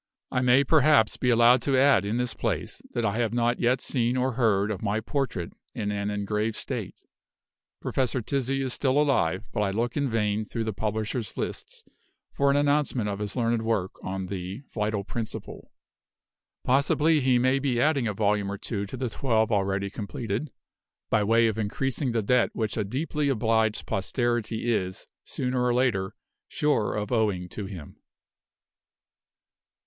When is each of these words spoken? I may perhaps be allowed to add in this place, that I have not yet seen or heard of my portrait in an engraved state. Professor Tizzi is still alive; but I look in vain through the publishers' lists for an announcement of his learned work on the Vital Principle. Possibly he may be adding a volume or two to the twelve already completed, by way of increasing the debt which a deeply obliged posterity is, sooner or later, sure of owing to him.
I 0.31 0.41
may 0.41 0.63
perhaps 0.63 1.15
be 1.17 1.29
allowed 1.29 1.61
to 1.61 1.77
add 1.77 2.05
in 2.05 2.17
this 2.17 2.33
place, 2.33 2.81
that 2.95 3.05
I 3.05 3.17
have 3.17 3.33
not 3.35 3.59
yet 3.59 3.79
seen 3.81 4.17
or 4.17 4.31
heard 4.31 4.71
of 4.71 4.81
my 4.81 4.99
portrait 4.99 5.53
in 5.75 5.91
an 5.91 6.09
engraved 6.09 6.55
state. 6.55 7.03
Professor 7.79 8.19
Tizzi 8.19 8.63
is 8.63 8.73
still 8.73 8.99
alive; 8.99 9.43
but 9.53 9.59
I 9.61 9.69
look 9.69 9.95
in 9.95 10.09
vain 10.09 10.43
through 10.43 10.63
the 10.63 10.73
publishers' 10.73 11.37
lists 11.37 11.85
for 12.33 12.49
an 12.49 12.55
announcement 12.57 13.09
of 13.09 13.19
his 13.19 13.35
learned 13.35 13.61
work 13.61 13.91
on 14.03 14.25
the 14.25 14.63
Vital 14.73 15.03
Principle. 15.03 15.71
Possibly 16.63 17.19
he 17.19 17.37
may 17.37 17.59
be 17.59 17.79
adding 17.79 18.07
a 18.07 18.13
volume 18.15 18.51
or 18.51 18.57
two 18.57 18.87
to 18.87 18.97
the 18.97 19.07
twelve 19.07 19.51
already 19.51 19.91
completed, 19.91 20.49
by 21.11 21.23
way 21.23 21.45
of 21.45 21.59
increasing 21.59 22.11
the 22.11 22.23
debt 22.23 22.49
which 22.53 22.75
a 22.75 22.83
deeply 22.83 23.29
obliged 23.29 23.85
posterity 23.85 24.67
is, 24.73 25.05
sooner 25.25 25.63
or 25.63 25.75
later, 25.75 26.15
sure 26.47 26.95
of 26.95 27.11
owing 27.11 27.47
to 27.49 27.67
him. 27.67 27.97